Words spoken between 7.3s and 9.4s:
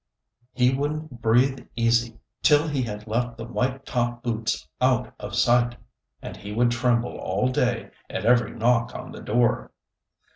day at every knock on the